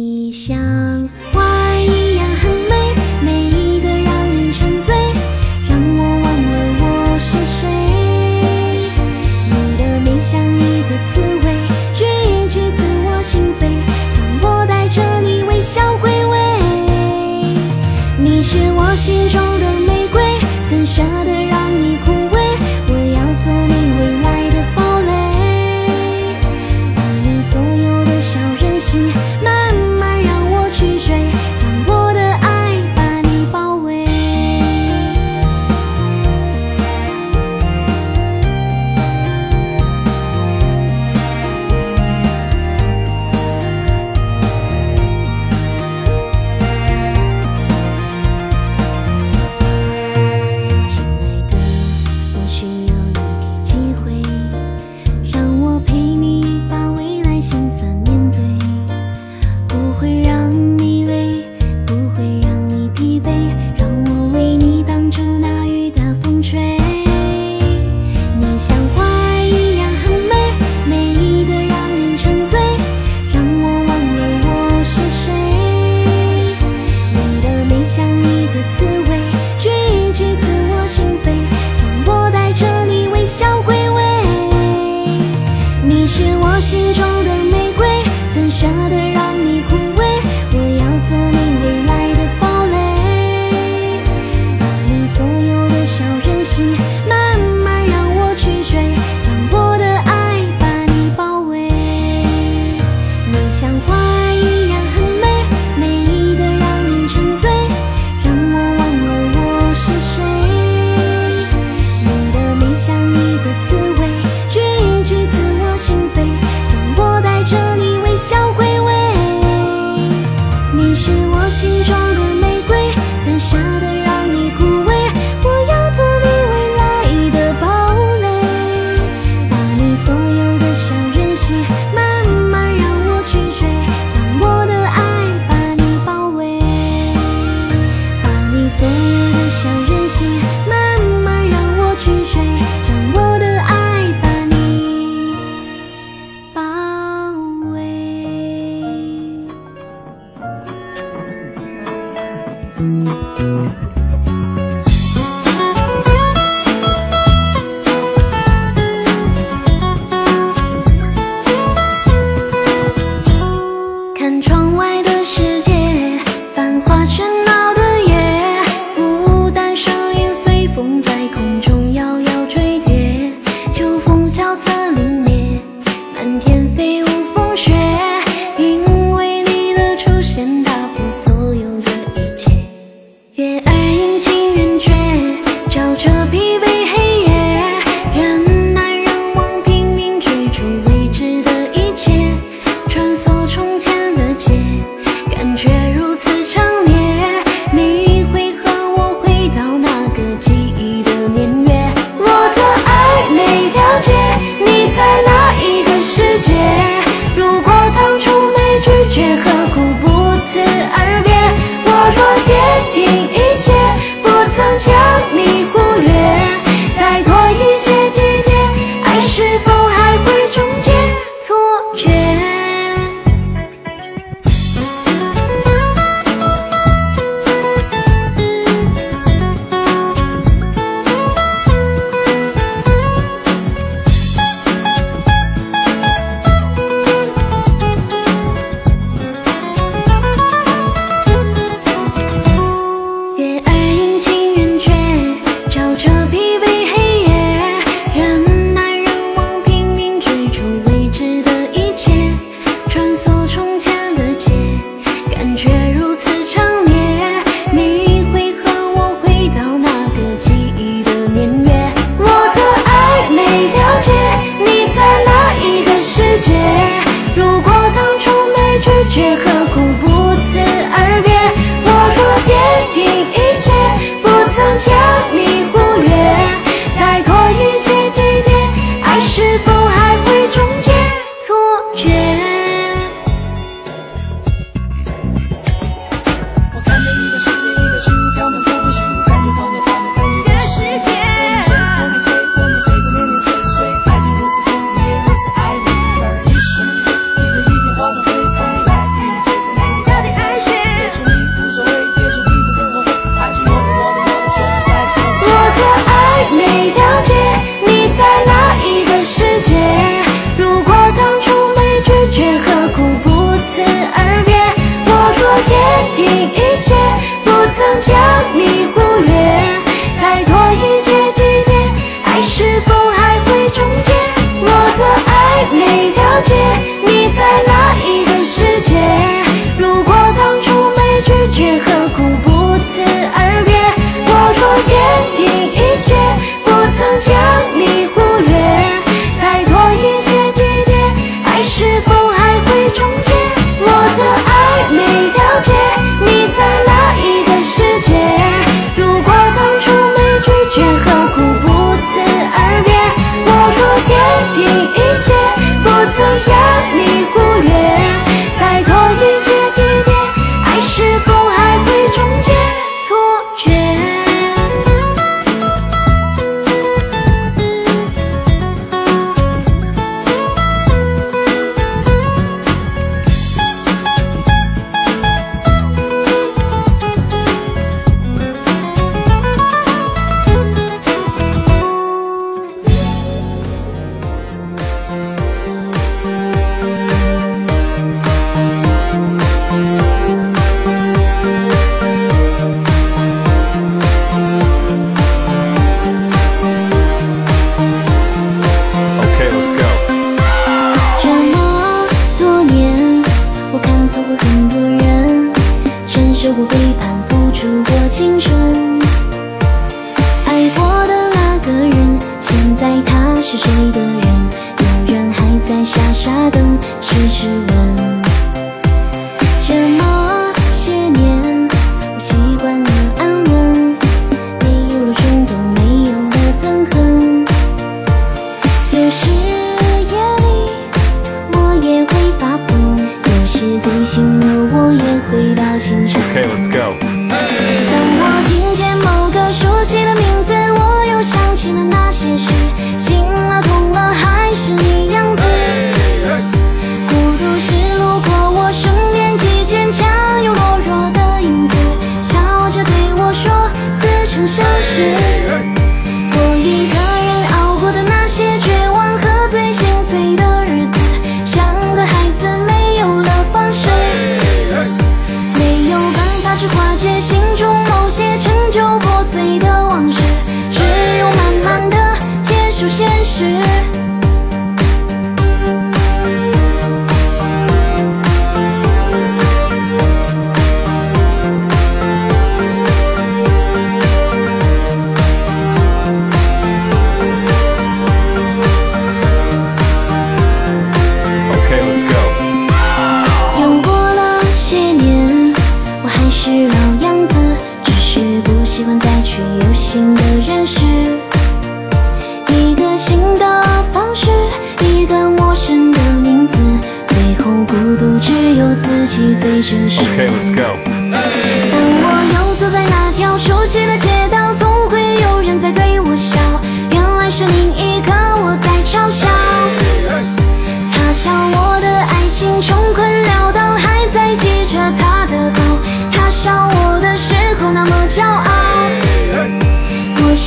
[0.00, 0.89] 你笑。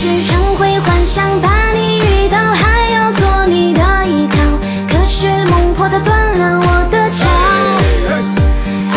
[0.05, 4.37] 时常会幻想把你遇到，还要做你的依靠。
[4.89, 7.23] 可是梦破的断了我的桥。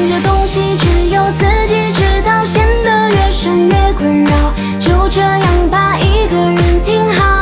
[0.01, 4.53] 这东西只有自己知道，陷得越深越困扰。
[4.79, 7.38] 就这样吧，一个人挺好。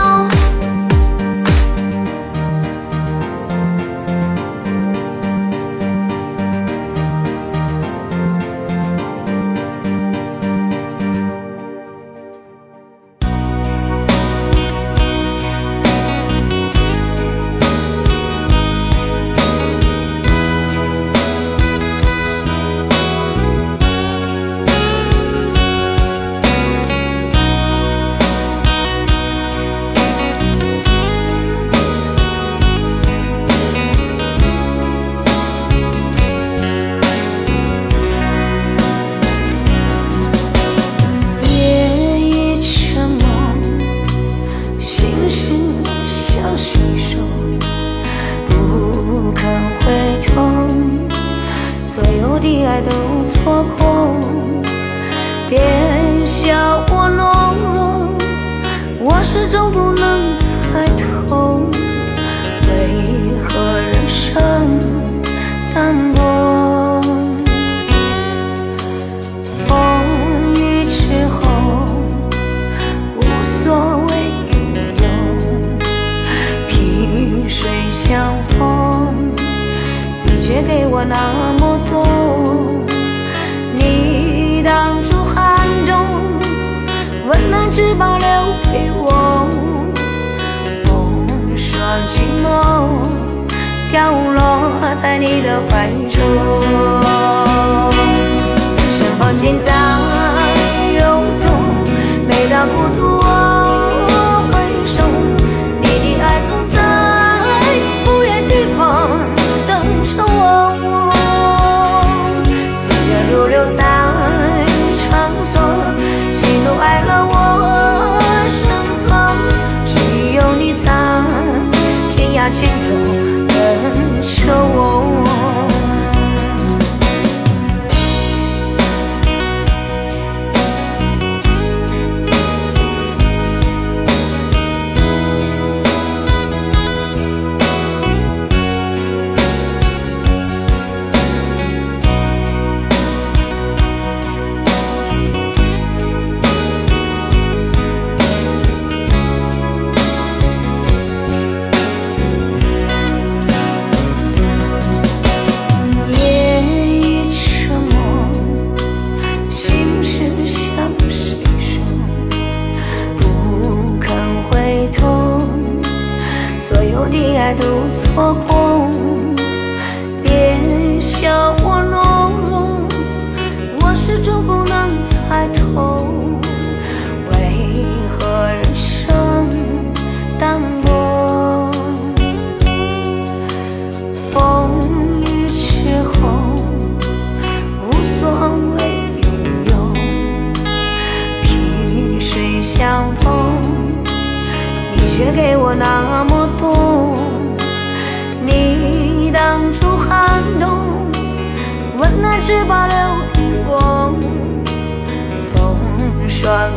[93.97, 96.96] 飘落在你的怀中。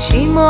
[0.00, 0.40] 寂寞。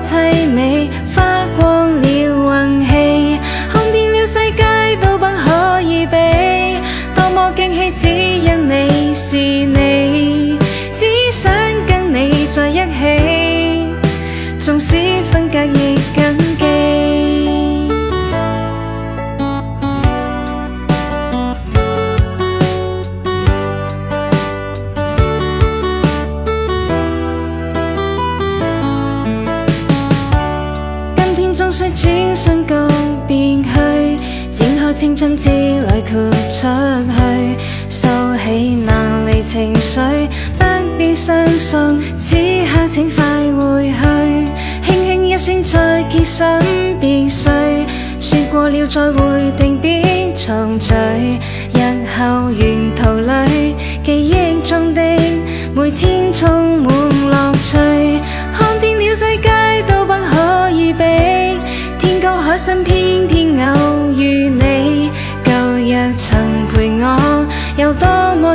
[0.00, 0.88] 凄美。
[35.18, 36.68] 将知里豁出
[37.10, 39.98] 去，收起难离情绪，
[40.56, 40.64] 不
[40.96, 41.76] 必相信，
[42.16, 43.24] 此刻请快
[43.58, 46.46] 回去，轻轻一声再见，心
[47.00, 47.50] 别碎，
[48.20, 50.02] 说过了再会，定必
[50.36, 50.94] 重聚，
[51.74, 51.80] 日
[52.16, 55.00] 后沿途里记忆中的
[55.74, 56.17] 每天。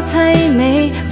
[0.03, 1.02] 凄美。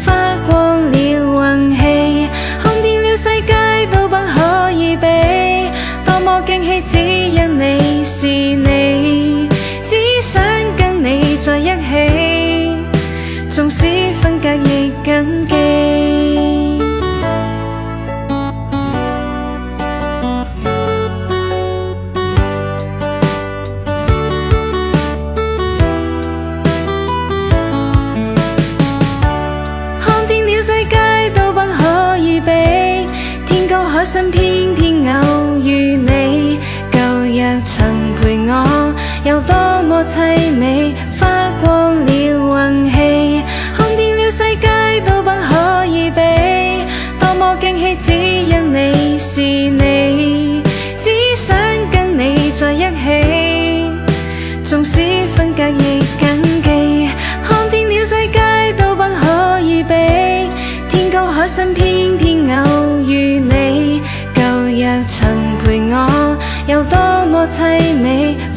[61.54, 64.02] 生偏偏偶遇你，
[64.34, 65.28] 旧日曾
[65.66, 68.51] 陪我，有多么凄美。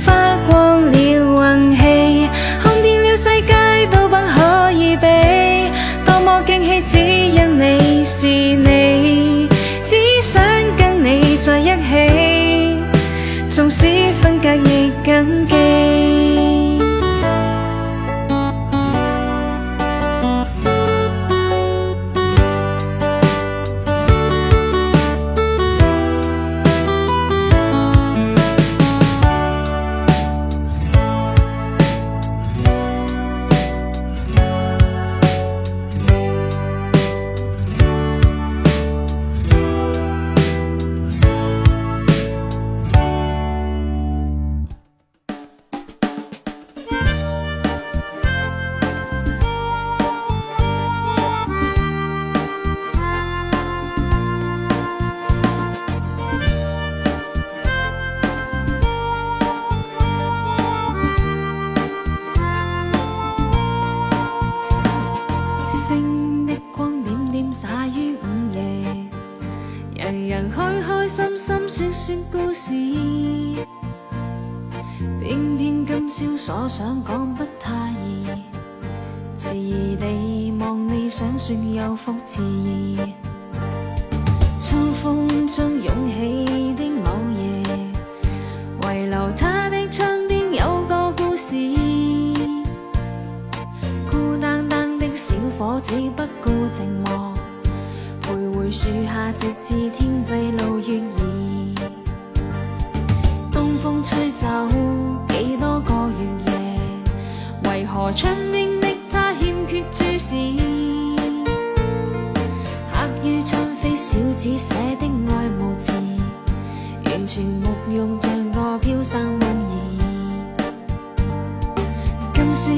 [122.54, 122.70] 烧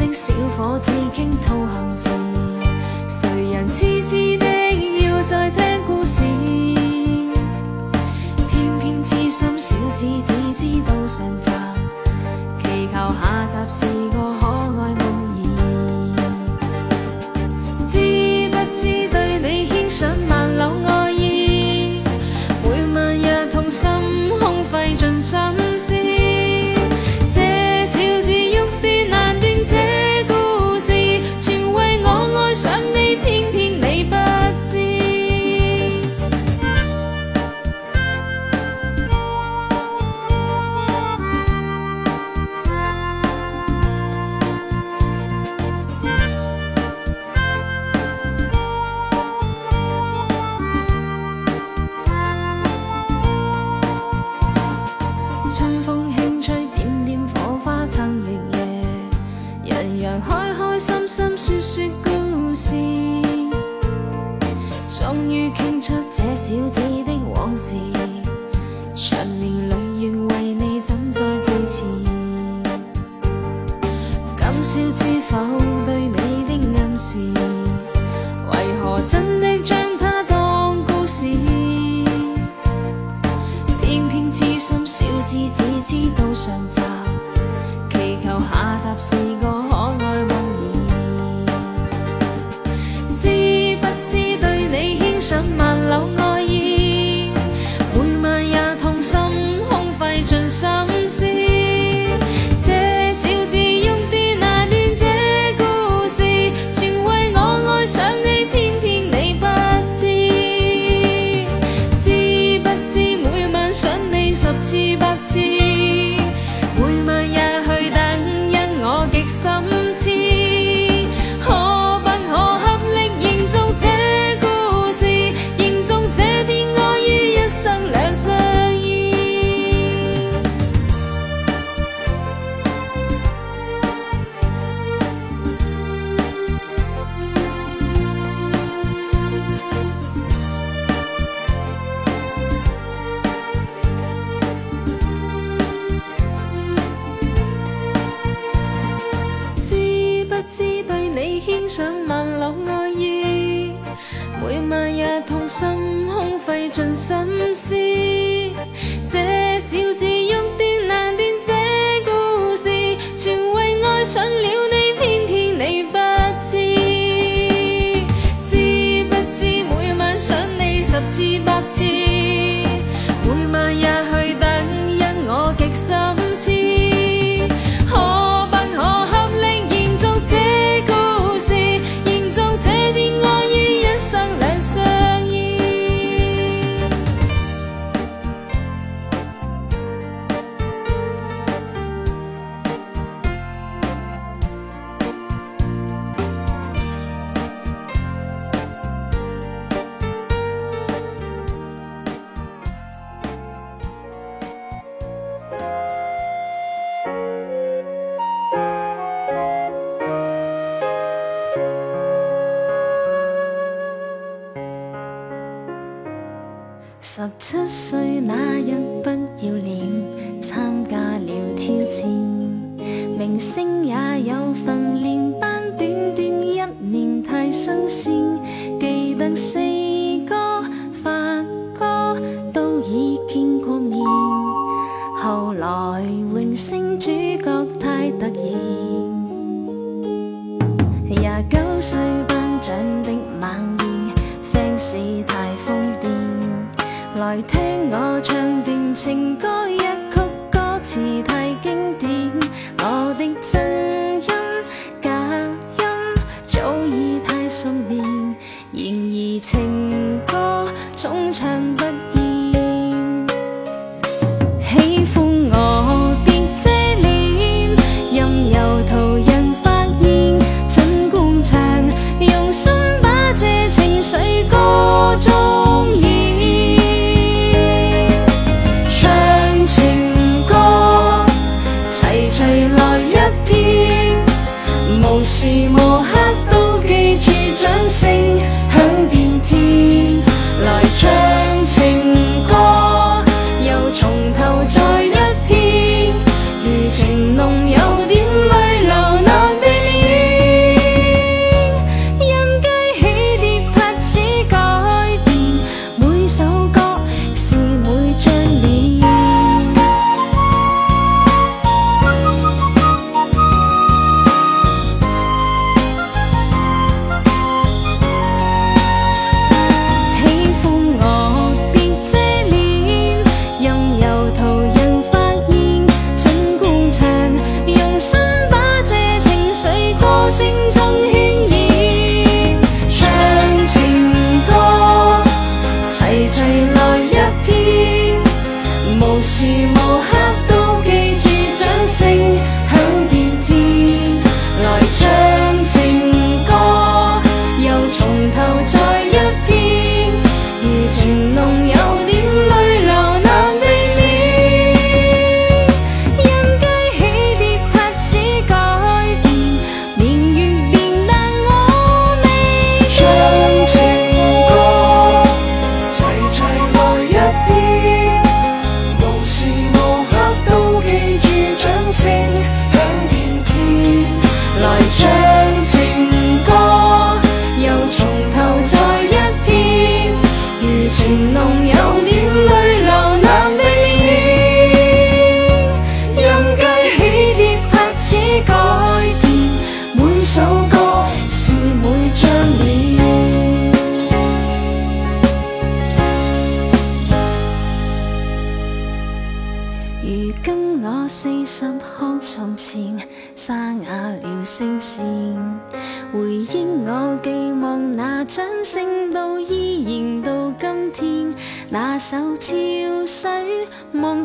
[0.00, 2.08] 的小伙子倾吐憾事，
[3.06, 4.29] 谁人痴痴？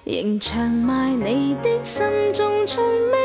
[0.04, 3.17] 仍长埋你的心中从未。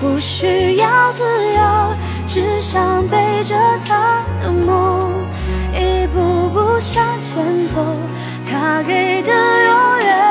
[0.00, 1.22] 不需要自
[1.54, 1.94] 由，
[2.26, 3.54] 只想背着
[3.86, 5.12] 他的梦，
[5.74, 7.76] 一步步向前走。
[8.50, 10.29] 他给的永远。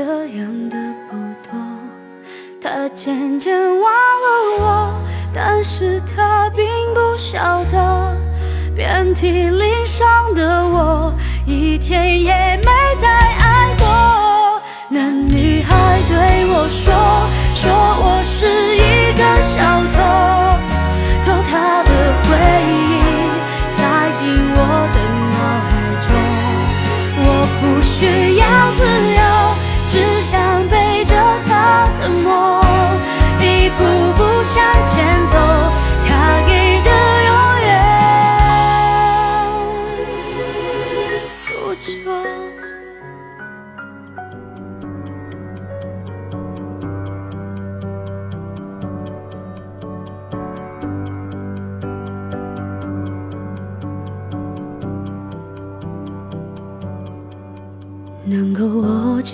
[0.00, 0.76] 这样的
[1.10, 1.58] 不多，
[2.62, 4.94] 他渐渐忘了我，
[5.34, 8.16] 但是他并不晓得，
[8.76, 11.12] 遍体鳞伤的我，
[11.44, 12.32] 一天也
[12.62, 12.70] 没
[13.00, 14.62] 再爱过。
[14.88, 16.92] 那女孩对我说，
[17.56, 17.70] 说
[18.00, 19.60] 我是一个小
[20.32, 20.37] 偷。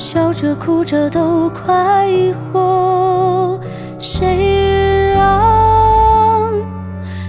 [0.00, 1.94] 笑着哭着都快
[2.50, 3.60] 活，
[3.98, 6.50] 谁让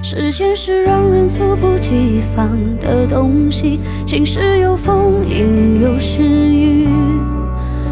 [0.01, 3.81] 时间是让人猝不及防的东西？
[4.05, 6.87] 晴时有风，阴有时雨，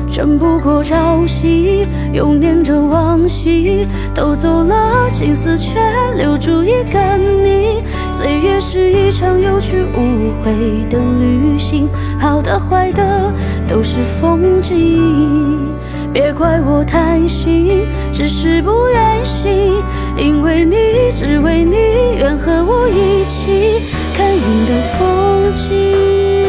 [0.10, 5.74] 争不过朝夕，又念着往昔，偷走了青丝，却
[6.16, 7.79] 留住一个你。
[8.22, 10.52] 岁月是一场有去无回
[10.90, 11.88] 的旅行，
[12.20, 13.34] 好的坏的
[13.66, 15.70] 都是风景。
[16.14, 19.74] 别怪我贪心，只是不愿醒，
[20.18, 20.76] 因为你
[21.14, 23.80] 只为你愿和我一起
[24.18, 26.49] 看云的风景。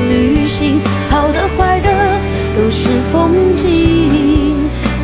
[3.11, 3.67] 风景，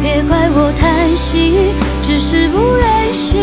[0.01, 1.55] 别怪我贪心，
[2.01, 3.37] 只是不愿醒，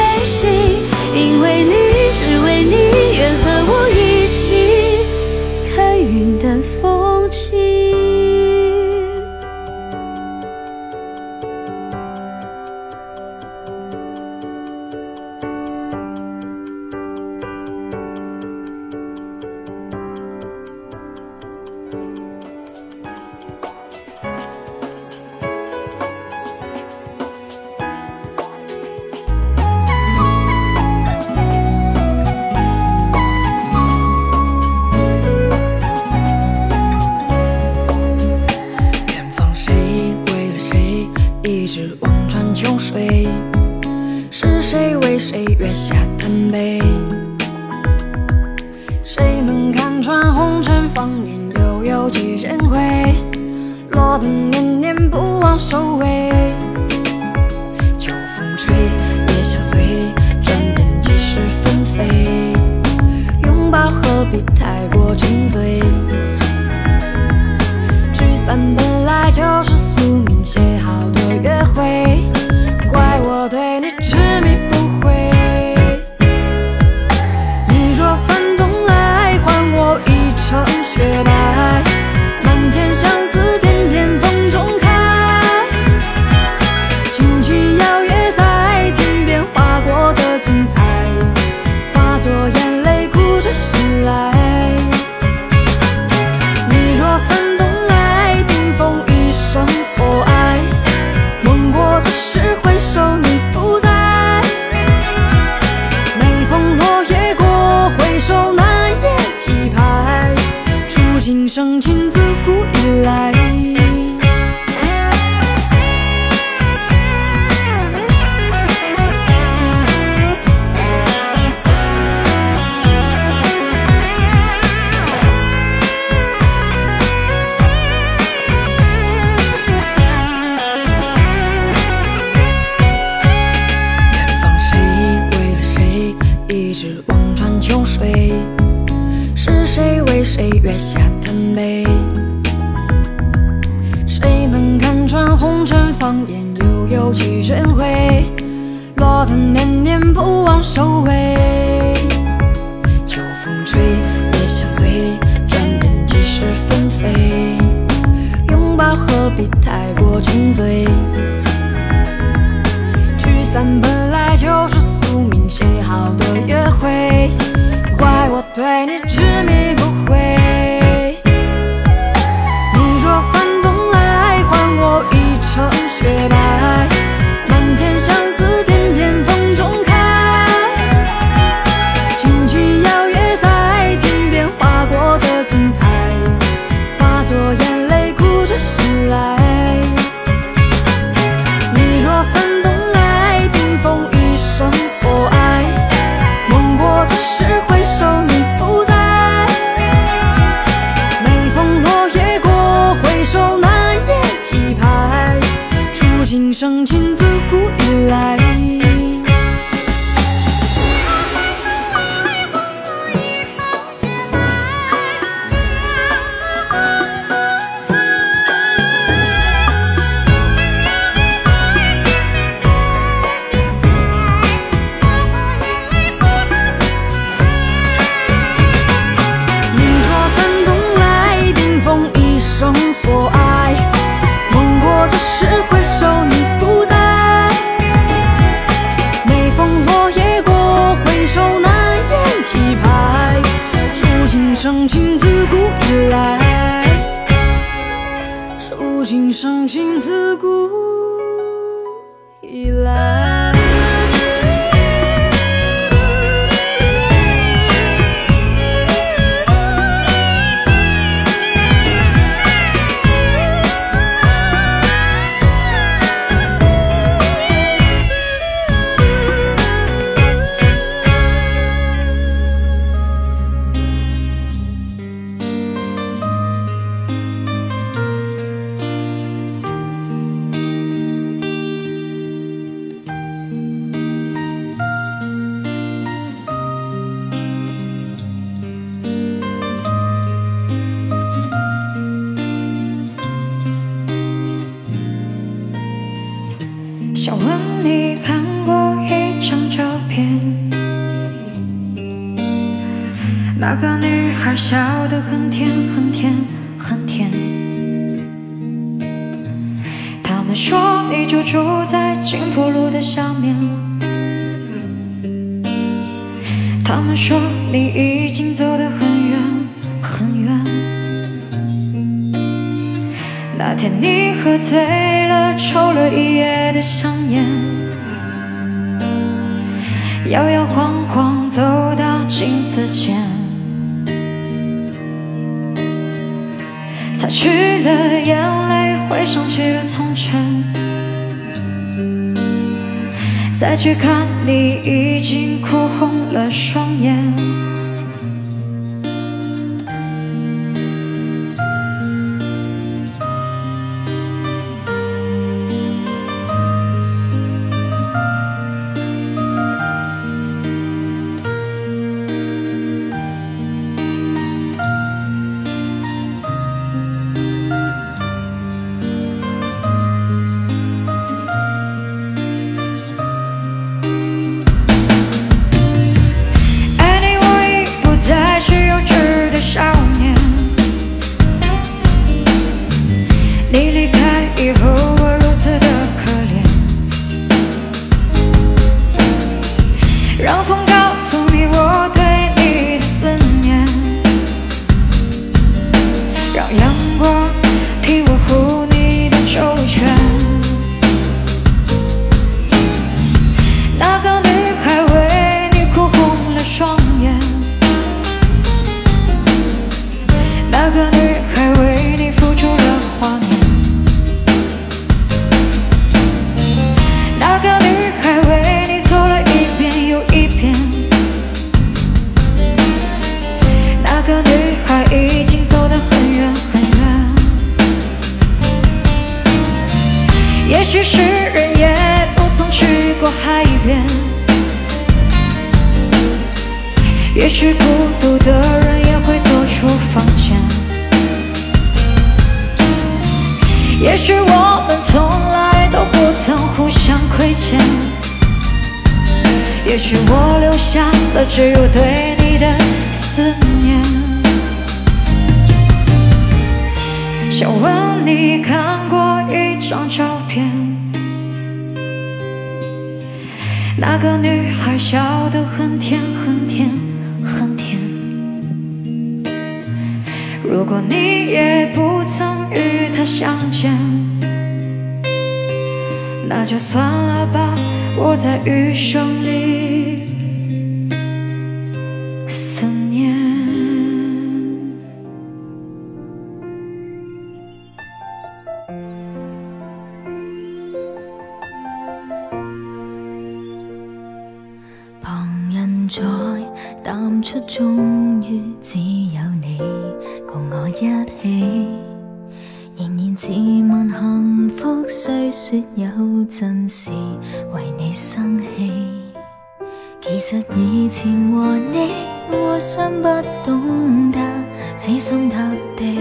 [515.29, 515.61] 心塌
[515.95, 516.17] 地，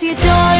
[0.05, 0.52] 是在。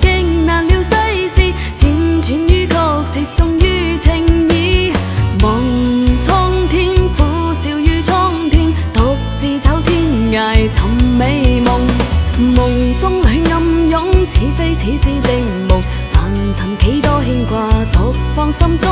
[14.86, 15.82] 似是定梦，
[16.12, 18.88] 凡尘几多牵挂，独放心中。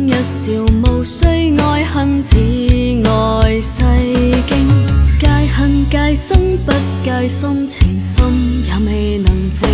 [0.09, 1.25] 一笑，无需
[1.59, 2.37] 爱恨，只
[3.03, 3.83] 爱世
[4.47, 4.67] 经。
[5.19, 6.71] 戒恨戒憎不
[7.03, 9.67] 戒深情，心也未能静。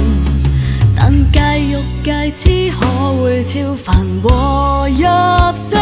[0.97, 2.87] 但戒欲戒痴，可
[3.23, 5.79] 会超凡和入圣。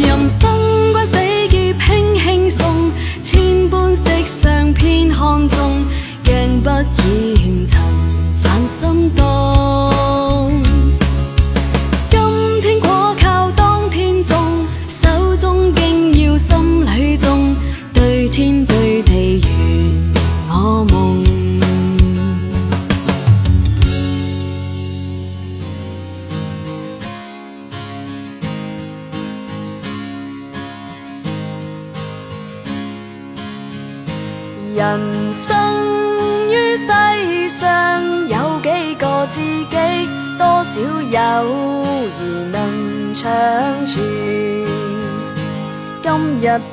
[0.00, 1.14] 人生关死
[1.50, 2.90] 劫，轻轻松，
[3.22, 5.84] 千般色相偏看重，
[6.24, 6.70] 镜不。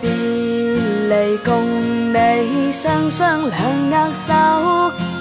[0.02, 4.34] 别离，共你双双两握手，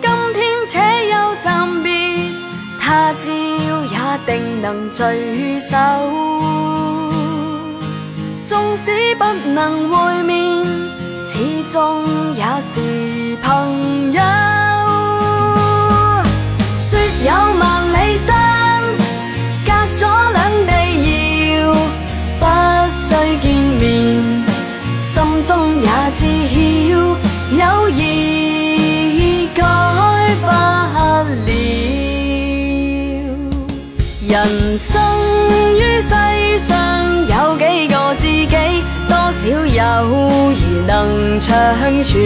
[0.00, 2.30] 今天且又暂别，
[2.78, 5.76] 他朝也定能聚首。
[8.42, 10.64] 纵使不能会面，
[11.24, 11.38] 始
[11.68, 14.20] 终也是朋友。
[16.76, 17.30] 说有
[17.60, 18.16] 万里。
[18.16, 18.39] 山。
[34.30, 35.02] 人生
[35.74, 41.58] 于世上，有几个知己，多少友谊能长
[42.00, 42.22] 存？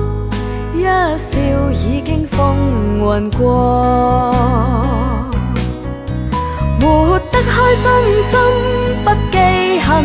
[0.81, 2.57] 一笑已经风
[2.97, 4.33] 云过，
[6.81, 8.39] 活得开心心
[9.05, 10.03] 不记恨，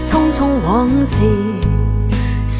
[0.04, 1.24] 匆匆往事。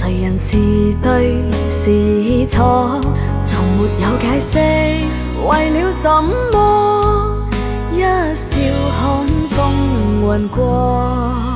[0.04, 0.58] 谁人是
[1.04, 3.00] 对是错？
[3.40, 6.22] 从没有解释，为了什
[6.52, 7.38] 么？
[7.94, 8.00] 一
[8.36, 8.62] 笑
[8.98, 11.51] 看风云过。